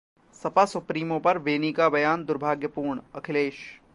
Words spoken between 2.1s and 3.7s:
दुर्भाग्यपूर्ण: अखिलेश